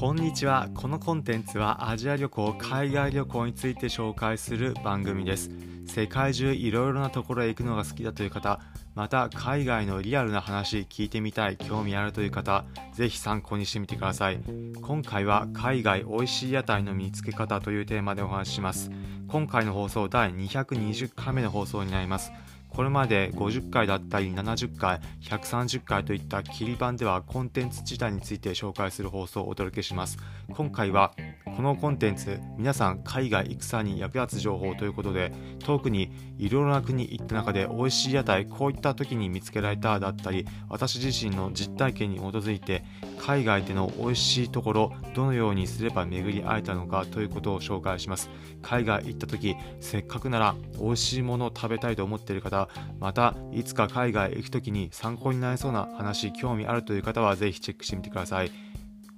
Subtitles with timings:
[0.00, 0.70] こんにちは。
[0.72, 5.50] このコンテンツはアジア旅行海外旅行について紹介する番組です。
[5.86, 8.60] 世界中いろいろなところへ行くのが好きだという方
[8.94, 14.40] また海外のリアルな話聞いてみたい興味あるという方ぜひ参考にしてみてください。
[14.80, 18.90] 今回は海外美味しい屋台の見つけ方というテーマでお話しします。
[19.28, 22.32] 今回の放送第220回目の放送になります。
[22.70, 30.18] これまで50回だったり70回130回といった切り板ではコンテンツ自体について紹介する放送をお届けします。
[30.52, 31.12] 今回は
[31.60, 35.30] このコンテンツ皆さん海外戦に役立つ情報ということで
[35.62, 42.82] 特にいろいろな国行った中で美味しい屋台こういった時に見つけられただったり私自身の実体験に基づいて
[43.18, 48.30] 海外での美味しいところどのようにすれば巡り会えたのかということを紹介します。
[48.62, 58.69] 海外行った時せっかくなら美味しいものを食べたいと思っている方またいつか海外行く時に参考になりそうな話興味あるという方はぜひチェックしてみてください。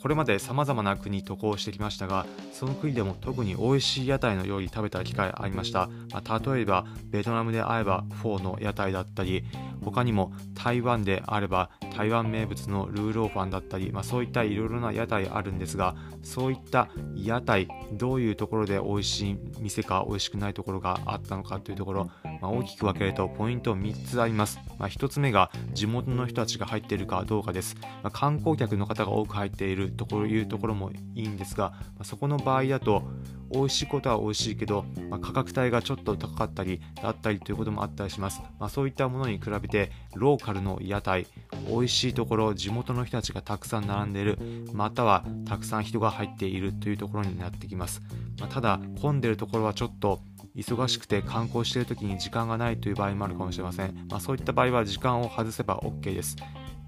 [0.00, 9.44] これまで様々な国渡航してきましたがその国でも特に美味しい屋台の料理食べた機会ありました、まあ、例えばベトナムであればフォーの屋台だったり
[9.84, 22.10] 他にも台湾であれば台湾名物のルーローファンだったり、まあ、そういったいろいろな屋台あるんですがそういった屋台どういうところで美味しい店か美味しくないところがあったのかというところ、
[22.40, 33.02] まあ、大きく分けるとポイント3つあります、まあ、1つ目が地元の人たちが入っているかどうかです、まあ観光客の方が多く入っているというところもいいんですが、まそこの場合だと
[33.50, 41.26] 美味しいことは美味しいけど、まあ、価格帯がちょっと高かったりだったりということもあったりします、まあ、そういったものに比べてローカルの屋台
[41.68, 44.38] 美味しいところ地元の人たちがたくさん並んでいる
[44.72, 48.02] またはたくさん人が入っているというところになってきます、
[48.38, 50.20] まあ、ただ混んでるところはちょっと
[50.58, 56.36] 忙しくて観光している時に時間がないという場合もあるかもしれません、まあ、そういった場合は時間を外せば OK です。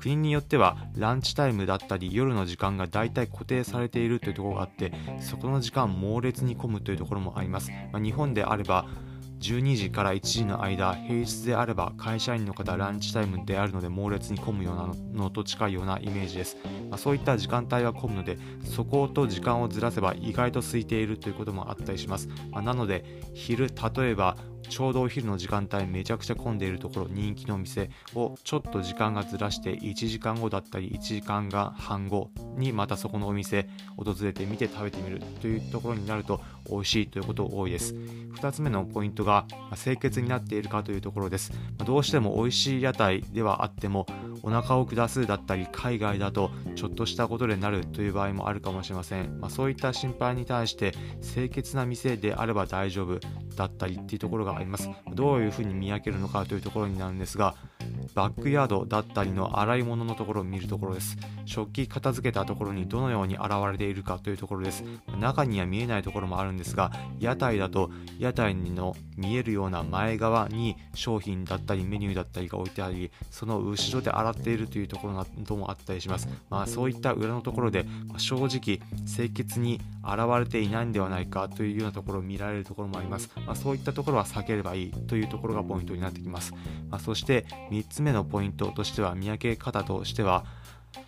[0.00, 8.86] 国によってはランチタイムだったり夜の時間が大体固定されているというところがあってそこの時間猛烈に混むというところもあります、まあ、日本であれば
[9.40, 16.58] 12時から1時の間平日であれば会社員の方ランチタイムであるので猛烈に混むようなのと近いようなイメージです、
[16.90, 24.36] まあ、そういった時間帯は混むのでそこと時間をずらせば意外と空いているということもあったりします、まあ、なので昼例えば
[24.68, 37.94] ちょうどお昼の時間帯めちゃくちゃ混んでいるところ人気のお店をちょっと時間がずらして1時間後だったり1時間が半後にまたそこのお店訪れてみて食べてみるというところになると美味しいということ多いです。
[37.94, 39.46] 2つ目のポイントが
[39.82, 41.52] 清潔になっているかというところです。
[41.84, 44.06] どうしても美味しい屋台ではあっても
[44.42, 50.92] お腹を下すだったり海外だとちょっとしたことでなるという場合もあるかもしれません、まあ、そういった心配に対して
[51.22, 53.20] 清潔な店であれば大丈夫
[53.56, 54.90] だったりっていうところががあります。
[55.12, 57.54] どういうふうに見分けるのかというところになるんですが
[58.14, 61.16] バックヤードだったりの洗い物のところを見るところです。
[61.44, 64.84] 食器片付けたところにどのように現れているかというところです。
[65.18, 76.28] 中には見えないところもあるんですが屋台だと屋台の見えるような前側に商品だったりメニューだったりが置いてありその後ろで洗っているというところなどもあったりします。
[76.48, 77.86] まあそういった裏のところで
[78.16, 86.52] 正直清潔に現れていないんではないかというようなところを見られるところもあります、まあ、そういったところは避ければいいというところがポイントになってきます、
[86.88, 90.44] まあ、そして3つ目のポイントとしては見分け方としては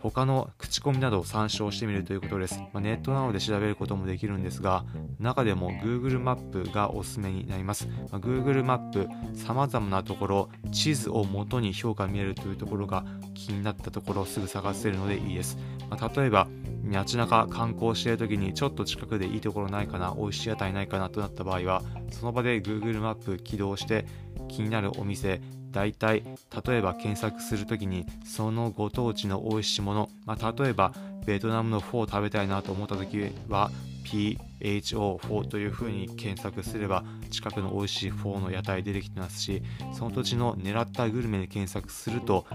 [0.00, 2.58] 他の口コミなどを参照してみるということです。
[2.72, 4.84] まあ、ネットなどで調べることもできるんですが、
[5.18, 7.88] 中でも Google マップがおすすめになります。
[8.10, 15.58] まあ、Google マップ、様々なところ、地図を元に評価見えるというところが気になったところをすぐ探せるのでいいです。
[15.90, 16.48] まあ、例えば、
[16.84, 21.82] 街中観光している時にちょっと近くでいいところないかな、美味しい屋台ないかなとなった場合は、
[22.12, 24.06] その場で Google マップ起動して
[24.48, 25.40] 気になるお店、
[25.76, 26.22] 大体
[26.66, 30.94] 例えば検索する時にそのご当地の美味しいもの、まあ、例えば
[31.26, 33.70] ベトナムのフォーを食べたいなと思った時は
[34.06, 42.46] PHO4 というふうに検索すれば近くの美味しいフォーの屋台出てきてますしその土地の狙ったグルメで検索すると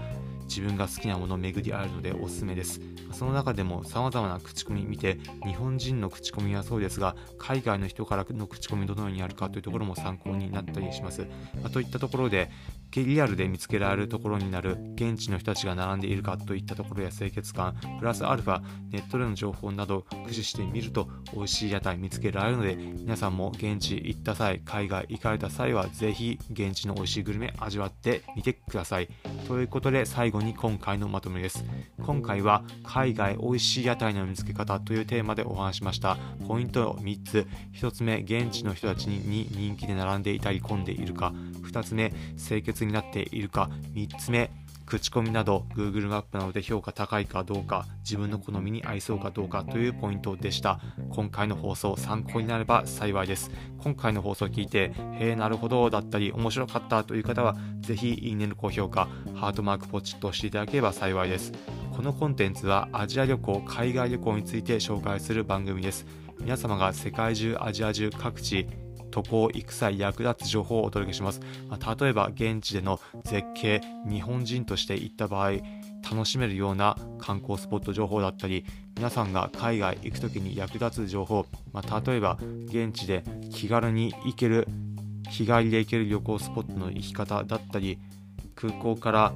[0.54, 2.80] 自分が好きなもの巡り合えるのでおすすめです。
[3.12, 11.26] その中でも様々な口コミ見て日本人の口コミはそうですが海外の人からの口コミどのようにあるかというところも参考になったりします、
[11.62, 12.50] ま、といったところで
[12.90, 18.60] リアルで見つけられるところになる現地の人たちが並んでいるかといったところや清潔感プラスアルファ
[18.90, 29.08] ネットでの情報など駆使してみると美味しい屋台見つけられるので皆さんも現地行った際海外行かれた際はぜひ現地の美味しいグルメ味わってみてください。
[29.48, 31.64] ということで最後にに今回のまとめです。
[32.02, 36.18] 今回は海外美味しい屋台の見つけ方というテーマでお話しました。
[36.46, 37.46] ポイント3つ。
[37.74, 41.32] 1つ目現地の人たちに人気で並んでいたり混んでいるか。
[41.62, 43.70] 2つ目清潔になっているか。
[43.94, 44.50] 3つ目
[44.86, 50.80] 口コミなど Google マップなどで評価高いかどうか自分の好みに合いそうかどうかというポイントでした。
[51.10, 53.50] 今回の放送参考になれば幸いです。
[53.78, 61.52] 今回の放送を聞いてへえなるほどだったり面白かったという方はぜひいいねの高評価ハートマークポチッと押していただければ幸いです。
[61.94, 66.06] このコンテンツはアジア旅行海外旅行について紹介する番組です。
[66.40, 68.66] 皆様が世界中アジア中各地
[69.12, 75.52] 渡航行く際役立つ情報をお届けします、まあ、例えば現地での絶景日本人として行った場合
[76.10, 78.64] 楽しめるような観光スポット情報だったり
[78.96, 83.22] 皆さんが海外行く時に役立つ情報、まあ、例えば現地で
[83.52, 84.66] 気軽に行ける
[85.30, 87.98] 日帰りで行ける旅行スポットの行き方だったり
[88.54, 89.32] 空港から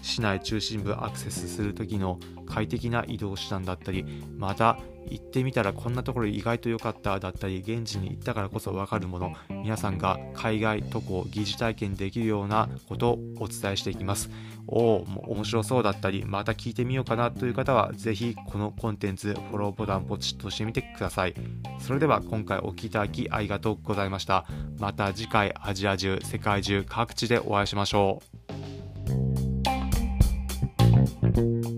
[0.00, 4.04] 市内中心部アクセスする時の快適な移動手段だったり
[4.36, 4.78] また
[5.08, 14.30] 行ってみたらこんなところ意外と良かっただったり現地に行ったからこそ分かるもの皆さんが海外渡航疑似体験できるようなことをお伝えしていきます。
[14.68, 21.34] おお面白そうだったりまた聞いてみようかなという方はぜひこのコンテンツフォローボタンポチッとしてみてください。
[21.80, 24.46] それでは今回お聴きいただきありがとうございました。
[24.78, 28.31] また次回アジア中世界中各地でお会いしましょう。
[31.34, 31.71] Thank you.